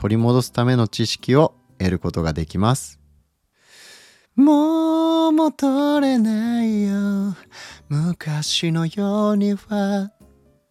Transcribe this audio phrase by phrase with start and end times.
[0.00, 2.98] 取り戻すための知識を得ることができます。
[4.34, 7.36] もう戻れないよ。
[7.90, 10.10] 昔のようには。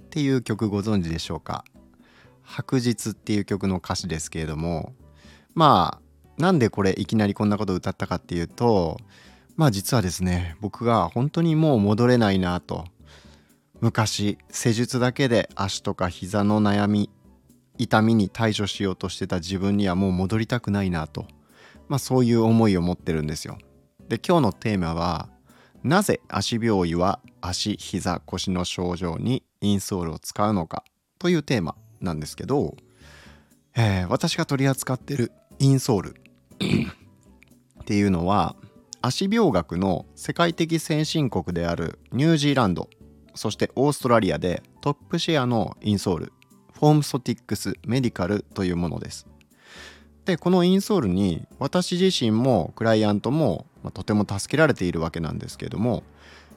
[0.01, 1.63] っていう曲ご存知でしょうか。
[2.41, 4.95] 白日っていう曲の歌詞ですけれども。
[5.53, 8.97] まあなんでこれいきなりこんなこと歌ったかっていうと。
[9.55, 12.85] まあ実はですね僕が本当にもう戻れないなと。
[13.79, 17.11] 昔施術だけで足とか膝の悩み
[17.79, 21.25] 痛みに対処しようとしてた自分にはもう戻りたくないなと。
[21.87, 23.57] まあそういう思いを持ってるんですよ。
[24.07, 25.29] で今日のテーマは
[25.83, 30.83] なぜ足病医は足膝腰の症状にインソールを使うのか
[31.17, 32.75] というテーマなんですけど、
[33.75, 36.15] えー、私が取り扱ってるインソール
[37.81, 38.55] っていうのは
[39.01, 42.89] 足病学の世界的先進国であるニュージーランド
[43.35, 46.33] そしてオーストラリアでトップシェアのインソール
[46.79, 49.27] フォームソティックスメディカルというものです。
[50.23, 56.03] でこのインソールに私自身もクライアントも、まあ、とても助けられているわけなんですけれども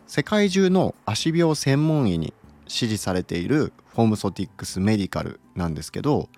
[0.06, 2.34] 世界中の足病専門医に
[2.68, 6.28] 支持されているフォームソティックスメディカルなんですけど、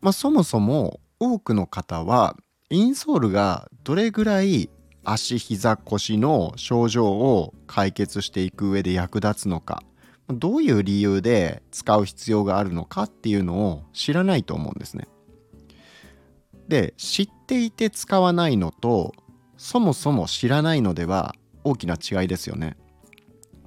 [0.00, 2.36] まあ、そもそも多くの方は
[2.70, 4.70] インソールがどれぐらい
[5.04, 9.82] 足膝腰の症状を解決していく上で役立つのか
[10.32, 15.08] どういう理由で使う必要があるのかっていうのを知らないと思うんですね。
[16.68, 19.12] で知っていて使わないのと
[19.56, 22.76] そもそも知らないのでは大きな違いですよね。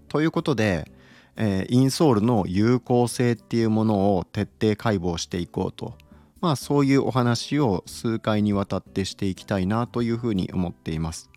[0.07, 0.91] ということで、
[1.35, 5.95] えー、インソールの有効性っていうものを徹底解剖していこうと
[6.43, 11.29] まあそういうお話を数回にわたってしていきたいなというふうに思っています。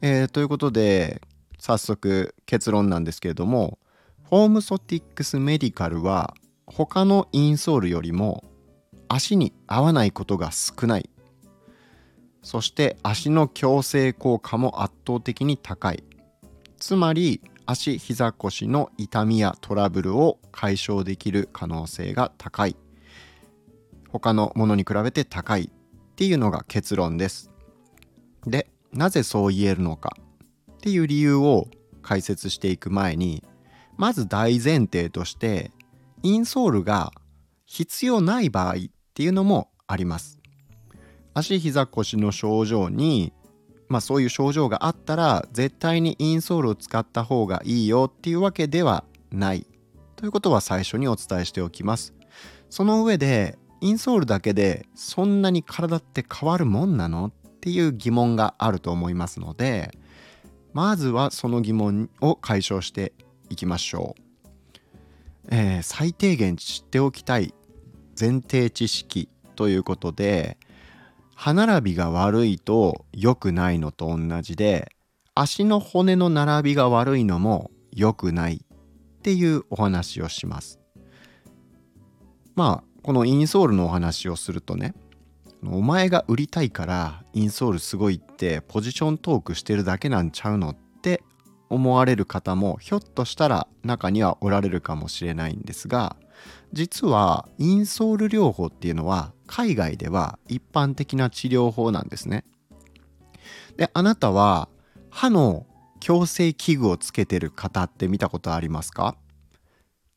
[0.00, 1.20] えー、ということで
[1.58, 3.78] 早速結論なんですけれども
[4.28, 6.34] フォームソティックスメディカルは
[6.66, 8.44] 他のインソールよりも
[9.08, 11.08] 足に合わないことが少ない。
[12.42, 16.04] そして足の矯正効果も圧倒的に高い。
[16.76, 22.76] つまり足膝腰の痛みやトラブルを解消できる可能性が高い。
[24.10, 27.50] 他のものに比べて高いっていうのが結論です。
[28.46, 30.18] で、なぜそう言えるのか
[30.72, 31.66] っていう理由を
[32.02, 33.42] 解説していく前に、
[33.98, 35.72] まず大前提として、
[36.22, 37.12] インソールが
[37.66, 38.76] 必要ない場合っ
[39.12, 40.38] ていうのもあります。
[41.34, 43.32] 足膝腰の症状に、
[43.88, 49.66] まあそういう症状があったら絶対にインソールを使った方がいいよっていうわけではない
[50.14, 52.14] ということは最初にお伝えしておきます。
[52.70, 59.90] その上でインソールだけでそんなに体って変わるもんなのっていう疑問があると思いますので
[60.72, 63.12] まずはその疑問を解消して
[63.50, 67.54] いきましょう、えー、最低限知っておきたい
[68.18, 70.58] 前提知識ということで
[71.34, 74.90] 歯並びが悪いと良くないのと同じで
[75.34, 80.80] 足の骨の並びが悪いのも良くないっていうお話をします。
[82.56, 84.94] まあこのインソールのお話をするとね
[85.64, 90.76] お前が売りたいからインソールすごいってポジショントークしてるだけなんちゃうのっ
[91.70, 96.16] 思われる方もひょっとしたら中にはおられるかもしれないんですが
[96.72, 102.44] 実はインソール療法っていうのは海外では一般的な治療法なんですね。
[103.76, 104.68] であなたは
[105.10, 105.66] 歯の
[106.00, 109.16] 矯正器具をつけてる方って見たことありますか？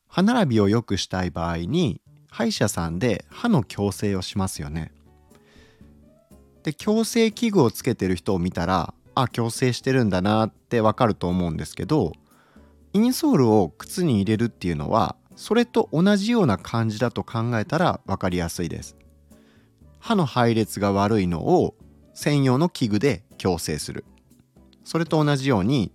[0.06, 4.92] 歯並びを良くしたい場合に歯医者さんで歯の矯正をしますよね。
[6.62, 12.12] で矯正器具をつけてる人を見たらあ矯正してるんだなってわかると思うんですけど
[12.92, 18.96] インソールを靴に入れるっていうのはそれと同じような感じだと考えたら分かりやすいです。
[19.98, 21.74] 歯の配列が悪いのを
[22.12, 24.04] 専用の器具で矯正する。
[24.84, 25.92] それと同じように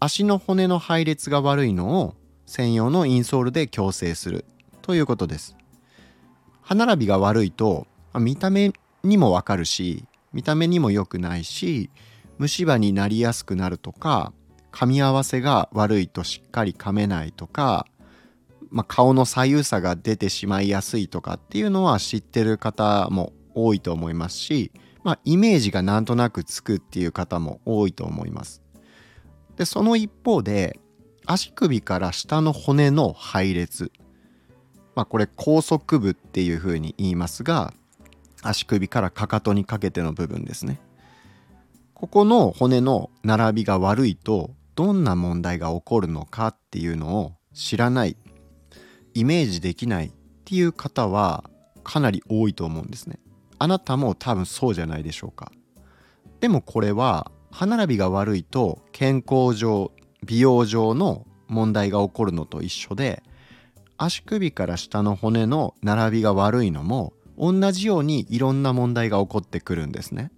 [0.00, 2.14] 足の骨の配列が悪いのを
[2.46, 4.44] 専用のインソールで矯正する
[4.82, 5.56] ということです。
[6.62, 8.72] 歯並びが悪いと見た目
[9.02, 11.90] にもわかるし見た目にも良くないし
[12.38, 14.32] 虫歯になりやすくなるとか
[14.72, 17.86] 噛み合わせが悪いとしっかり噛めないとか、
[18.70, 24.72] まあ、顔の左右差が出てしまいやすいとかっていうのは知ってる方も多いと思いますし、
[25.04, 28.62] まあ、イメージがなんとなくつくっていう方も多いと思います。
[29.56, 30.80] でその一方で
[31.26, 33.92] 足首から下の骨の配列
[34.96, 37.72] まあこれ高速部っていうふうに言いますが
[38.42, 40.80] 足首からかかとにかけての部分ですね
[41.94, 48.16] ここの骨の並びが悪いとどんな問題が起こるのかっていうのを知らない
[49.14, 50.12] イメージできないっ
[50.44, 51.48] ていう方は
[51.84, 53.20] かなり多いと思うんですね。
[53.58, 55.52] あなたも多分そうじゃないでしょうか。
[56.40, 59.92] でもこれは歯並びが悪いと健康上
[60.24, 63.22] 美容上の問題が起こるのと一緒で
[63.96, 70.32] 足首から下の骨の並びが悪いのも同じようにいろんな問題が起こってくるんですね。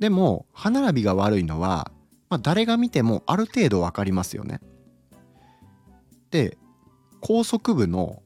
[0.00, 1.92] でも歯並びが悪いのは、
[2.28, 4.60] まあ、誰が見てもある程度分かりますよね
[6.30, 6.58] で
[7.20, 8.22] 高速部の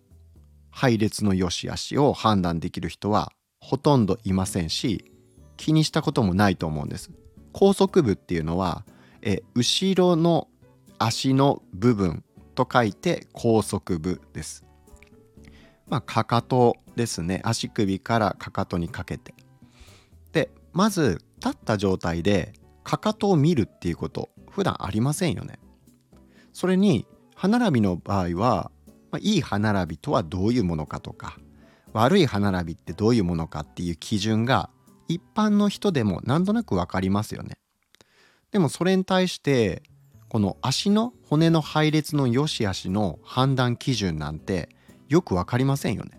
[0.71, 5.11] 配列の良し悪しを判断できる人はほとんどいませんし
[5.56, 7.11] 気にしたこともないと思うんです。
[7.53, 8.85] 高速部っていうのは
[9.23, 10.49] え後ろの
[10.99, 12.25] 足の部分
[12.55, 14.67] と書いて高速部です。
[15.88, 19.35] まあかかとですね足首からかかとにかけて。
[20.32, 22.52] でまず立った状態で
[22.82, 25.58] かかとを見るっていうこと普段ありませんよね。
[26.52, 28.70] それに歯並びの場合は
[29.14, 31.38] まあ、いい歯並びとはどういうものかとか
[31.93, 34.70] 悪い歯並びってどういうものかっていう基準が
[35.06, 37.56] 一般の人でもなんとなく分かりますよね。
[38.50, 39.85] でもそれに対して
[40.29, 44.69] この足の骨の配列の良し悪しの判断基準なんて
[45.08, 46.19] よく分かりませんよね。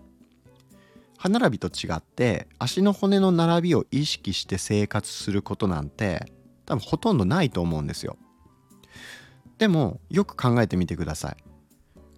[1.26, 6.32] 歯並びと違って足の骨の並びを意識して生活することなんて
[6.66, 8.16] 多分ほとんどないと思うんですよ。
[9.58, 11.36] でもよく考えてみてください。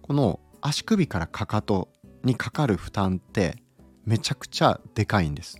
[0.03, 1.89] この足首からかかと
[2.23, 3.57] にかかる負担って
[4.05, 5.57] めちゃくちゃでかいんです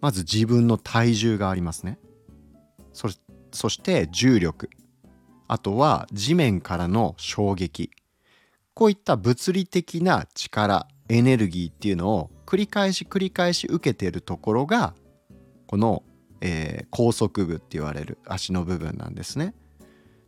[0.00, 1.98] まず自分の体重がありますね
[2.92, 3.08] そ
[3.52, 4.70] そして重力
[5.48, 7.90] あとは地面からの衝撃
[8.72, 14.94] こういった物理的な力エネルギーっていうのを繰り返し繰り返し受けてるところが
[15.66, 16.02] この、
[16.40, 19.54] えー、高速部って言われる足の部分なんですね。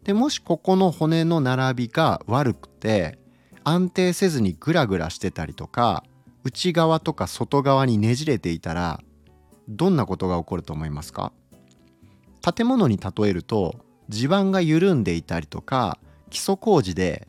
[0.04, 3.18] でもしここの骨の並びが悪くて
[3.64, 6.04] 安定せずにグラグラしてたりとか
[6.44, 9.00] 内側とか外側にねじれていたら
[9.68, 11.32] どんなことが起こると思いますか？
[12.54, 15.98] 建物に例えると地盤が緩んでいたりとか
[16.30, 17.26] 基礎工事で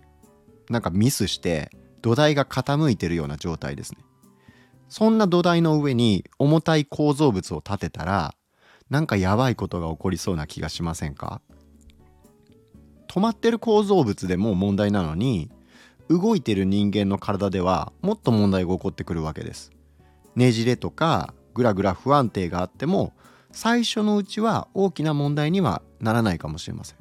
[0.69, 1.71] なんかミスして
[2.01, 3.99] 土台が傾いてるような状態ですね
[4.89, 8.33] そんな土台の上に重たい構造物を建てたら
[8.89, 11.41] なんかやばいことが起こりそうな気がしませんか？
[13.09, 15.51] 止まってる構造物でも問題なのに
[16.07, 19.71] 動いてる人間の体ではもっと問題が起こってくるわけです。
[20.35, 23.11] ねじれとかグラグラ不安定があっても
[23.51, 26.97] 最初のうちは大きな問題にはならないかもしれません。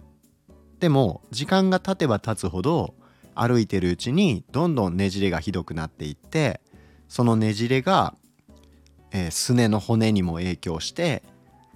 [0.80, 2.94] でも時間が経てば経つほど
[3.36, 6.60] 歩いてるうちにどんどんねじれがひどくなっていって
[7.08, 8.14] そのねじれが、
[9.12, 11.22] えー、すねの骨にも影響して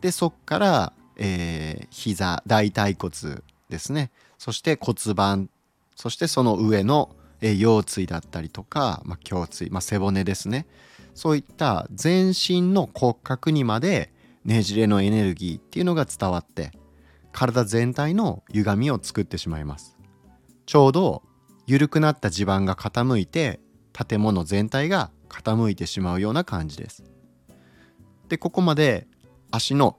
[0.01, 4.11] でそっから、えー、膝大腿骨ですね。
[4.39, 5.51] そして骨盤。
[5.95, 10.67] そしてその上のえ腰椎だったりとか、まあ、胸椎、まあ、背骨ですね。
[11.15, 14.13] そういった全身の骨格にまで
[14.45, 16.73] ねじれのエネルギーっていうのが伝わって
[17.33, 19.97] 体全体の歪みを作ってしまいます。
[20.67, 21.23] ちょうど
[21.71, 23.61] 緩くなった地盤が傾いて
[23.93, 27.05] 建物全体が傾いてしまうような感じです。
[28.29, 29.07] でここまで
[29.53, 29.97] 足の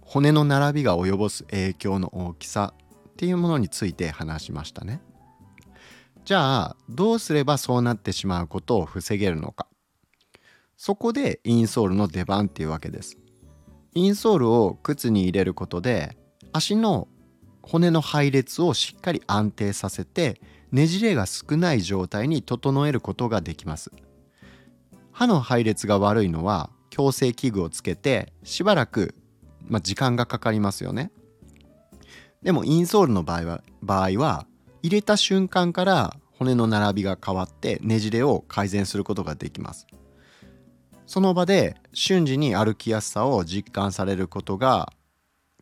[0.00, 2.72] 骨の並びが及ぼす影響の大きさ
[3.10, 5.02] っていうものについて話しましたね。
[6.24, 9.66] じゃあどうすればそうなってしまうことを防げるのか。
[10.78, 13.18] そこでインソールの出番っていうわけです。
[13.94, 16.16] インソールを靴に入れることで
[16.54, 17.06] 足の
[17.60, 20.40] 骨の配列をしっかり安定させて
[20.72, 23.92] ねじれが少ない状態に整えることができます。
[25.12, 29.14] 歯の配列が悪いのは矯正器具をつけてしばらく、
[29.66, 31.12] まあ、時間がかかりますよね。
[32.42, 34.46] でもインソールの場合は場合は
[34.82, 39.86] 入れた瞬間から骨の並びが変わってねじれを改善することができます。
[41.06, 44.90] その場で瞬時に歩きやすさを実感されることが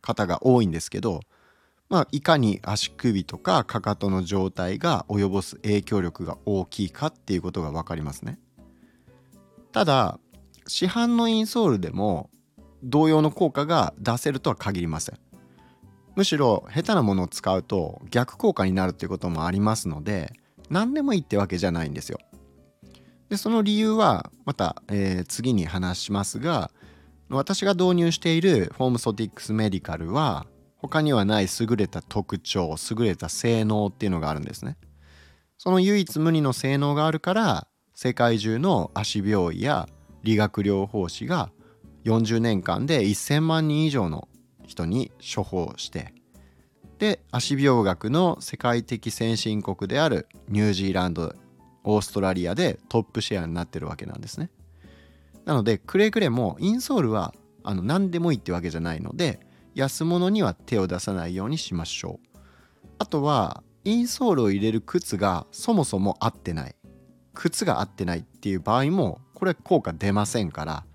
[0.01, 1.19] 方が多いんですけど
[1.91, 8.39] まあ、いかに足首とかかかとの状態が及ぼす影響力が大きいかっていうことが分かりますね。
[9.73, 10.17] ただ
[10.67, 12.29] 市販のインソールでも
[12.81, 15.19] 同様の効果が出せるとは限りません。
[16.15, 20.31] むしろ下手なものを使うと逆効果になるっていうこともありますので
[20.69, 22.19] 何でもいいってわけじゃないんですよ。
[23.27, 26.71] でその理由はまた、えー、次に話しますが
[27.27, 30.45] 私が導入しているフォームソティックスメディカルは
[30.81, 34.77] 他にはない優れた特徴優れた性能っていうのがあるんですね。
[35.57, 39.87] その唯一無二の性能があるから世界中の足病医や
[40.23, 41.51] 理学療法士が
[42.05, 44.27] 40年間で1,000万人以上の
[44.65, 46.15] 人に処方して
[46.97, 51.35] で足病学の世界的先進国であるニュージーランド
[51.83, 54.49] オーストラリアでトップシェアになってるわけなんですね。
[55.45, 57.33] なのでくれぐれもインソールは
[57.63, 59.39] あの何でもいいってわけじゃないので
[59.75, 62.37] 安物には手を出さないようにしましょう。
[62.99, 66.75] あとはインソールを入れる靴がそもそも合ってない。
[67.33, 70.85] 靴が合ってないっていう場合もこれ効果出ませんから、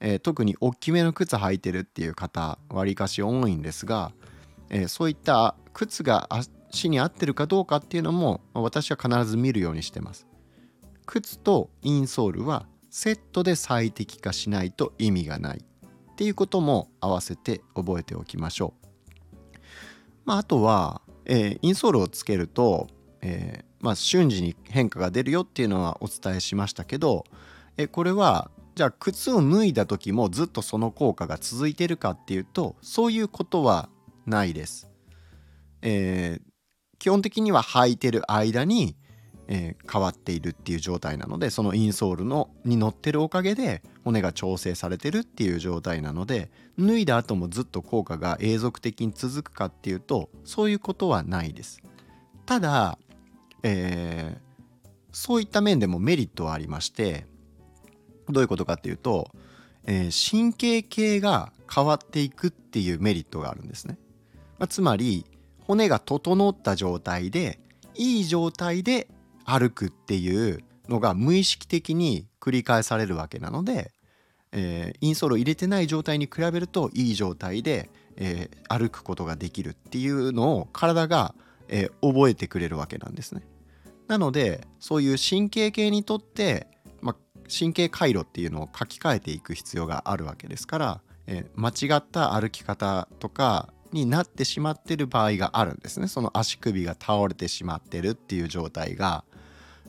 [0.00, 4.12] えー、特に大きめの靴履いてるっていう方わりかし多いんですが、
[4.70, 6.28] えー、そういった靴が
[6.70, 10.26] 足に合ってるかどうかっていうのも私は必ず見るようにしてます。
[11.06, 15.64] 靴とインソールはセットで最適化しないと意味がない。
[16.18, 19.56] っていうことも合わせて覚えておきましょう。
[20.24, 22.88] まあ、あとは、えー、インソールをつけると、
[23.20, 27.22] えー、まあ、瞬時に変化が出るよっていうのはお伝えしましたけど、
[27.76, 33.88] えー、これはじゃあ靴を脱いだ時もずっとその効果が続いてるかっていうとそういうことは
[34.26, 34.90] ないです。
[35.82, 36.40] え
[36.98, 38.96] 基本的には履いてる間に
[39.50, 51.82] えー、変わっているっていう状態なのでそのインソールのに乗ってるおかげで骨が調整されてるっていう状態なので脱いだ後もずっと効果が永続的に続くかっていうとそういうことはないです。
[52.44, 52.98] ただ、
[53.62, 57.26] えー、そういった面でもメリットはありまして
[58.28, 59.30] どういうことかっていうと、
[59.86, 63.98] えー、神経系が変わっていくっていうメリットがあるんですね。
[64.58, 65.24] まあ、つまり
[65.60, 67.60] 骨が整った状態で
[67.94, 69.08] いい状態で
[69.48, 73.90] 歩くっていうのが無意識的に繰り返されるわけなので、
[74.52, 81.34] えー、インソールを入れてない状態に比べるといい状態で、えー、歩くことができるっていうのを体が、
[81.68, 83.42] えー、覚えてくれるわけなんですね。
[84.06, 86.66] なのでそういう神経系にとって、
[87.00, 87.16] まあ、
[87.48, 99.24] 神経回路っていうのを書き換えていく必要があるわけですから、え間違った歩き方とかになってしまってる場合があるんですねその足首が倒れてしまってるっていう状態が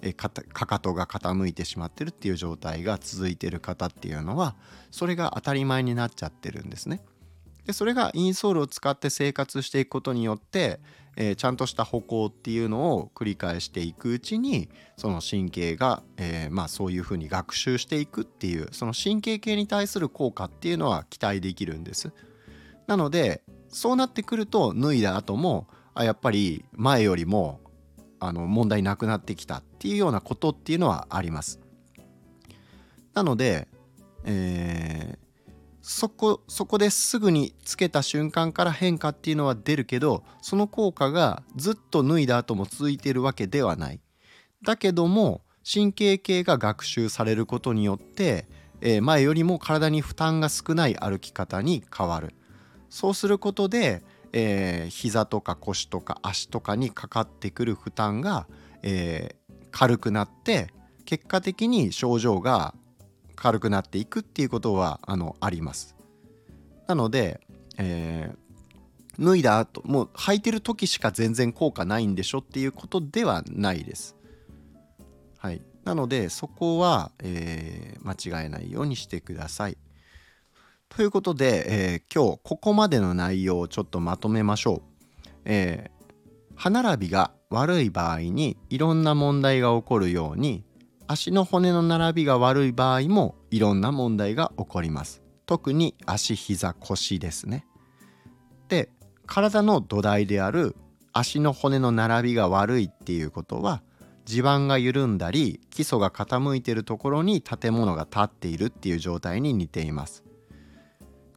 [0.02, 4.56] えかかとが傾いてしまってるっていう状態が続いてる方っていうのは
[4.92, 7.02] それが当たり前になっちゃってるんですね。
[7.66, 10.80] でそれがインソールを使って生活していくことによって、
[11.16, 22.12] えー、ちゃんとした歩行っていうのを繰り返していくうちにその神経が、えー、まあ、そういうふうに学習していくっていうその神経系に対する効果っていうのは期待できるんです。
[22.88, 27.60] なのでそうなってくると脱いだ後もあやっぱり前よりも
[28.20, 31.60] あの問題なくなってきたっていうようなことっていうのはあります。
[33.14, 33.68] なので、
[34.26, 35.50] えー、
[35.82, 44.00] そこそこですぐにつけた瞬間から変化っていうのは出るけどその効果がずっと脱いだ後も続いてるわけではない。
[44.64, 48.48] だけども神経系が学習されることによって、
[48.82, 52.34] えー、前よりも体に負担が少ない歩き方に変わる。
[52.90, 54.02] そうすることで、
[54.34, 58.48] えー、膝とか腰とか足とかにかかってくる負担が、
[58.84, 60.72] えー、軽くなって
[61.06, 62.76] 結果的に症状が
[63.36, 65.96] 軽くなっていくっていうことはあのあります。
[66.88, 67.40] なので、
[67.78, 74.16] えー、脱いだ後もう履いてる時しか全然効果ないんでしょっていうことではないです。
[75.38, 79.78] はい、なのでそこは、えー、間違えないようにしてください。
[80.90, 84.82] ということで、えー、今日ここまでの内容をちょっとまとめましょう。
[85.46, 90.64] えー、歯並びが悪い場合にいろんな問題が起こるように
[91.08, 95.24] 足の骨の並びが悪い場合もいろんな問題が起こります。
[95.46, 97.66] 特に足膝腰ですね。
[98.68, 98.90] で
[99.26, 100.76] 体の土台である
[101.14, 103.82] 足の骨の並びが悪いっていうことは
[104.26, 110.24] 地盤が緩んだり基礎が傾いているところに建物が建っているっていう状態に似ています。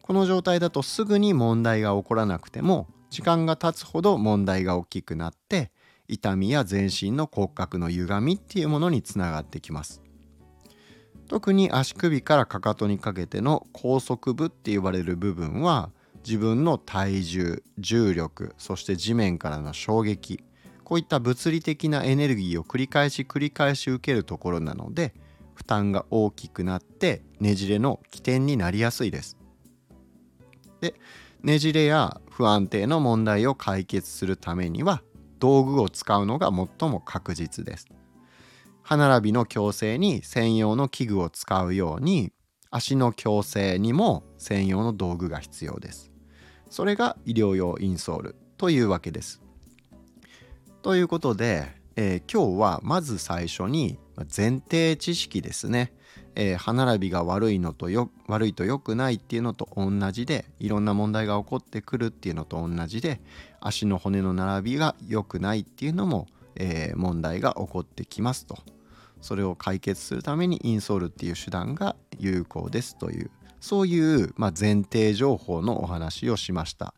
[0.02, 5.70] この状態だとすぐに問題が起こらなくても時間が経つほど問題が大きくなって
[6.08, 10.02] 痛みや全身の骨格の歪みっていうものにつながってきます。
[11.28, 15.90] 特に足首からかかとにかけての高速部って呼ばれる部分は
[16.26, 20.44] 自分の体重重力そして地面からの衝撃
[20.84, 25.14] こういった物理的なエネルギーを繰り返し繰り返し受けるところなので
[25.54, 29.41] 負担が大きくなってねじれの起点になりやすいです。
[30.82, 30.94] で
[31.42, 35.02] ねじれや不安定の問題を解決するためには
[35.38, 37.86] 道具を使うのが最も確実です。
[38.82, 42.32] 歯並びの矯正に専用の器具を使うように
[42.70, 46.10] 足の矯正にも専用の道具が必要です。
[46.68, 49.40] それが医療用インソールというわけです。
[50.82, 55.92] ということで、えー、今日はまず最初に前提知識ですね。
[56.34, 63.20] えー、歯並びが悪いのとよ悪いと良くないっていうのと同じでいろんな問題が起こってくるっていうのと同じで
[63.60, 68.58] 足の骨の並びが良くないっていうのも、えー、問題が起こってきますと。
[69.20, 76.92] それを解決するためにインソールっていう手段が有効ですというそういう、まあ、前提情報のお話をしました、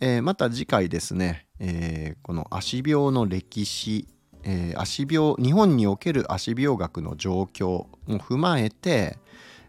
[0.00, 4.08] えー、また次回ですね、えこの足病の歴史
[4.44, 9.18] えー、足病日本における足病学の状況も踏まえて、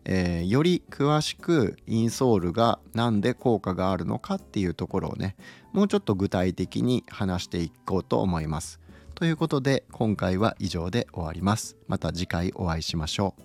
[0.06, 5.36] えー、より詳しくインソールが何で効果があるのかっていうところをね
[5.72, 8.80] もうちょっと具体的に話していこうと思います。
[9.15, 11.77] ということで今回は以上で終わります。
[11.88, 13.36] また次回お会いしましょ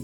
[0.00, 0.03] う。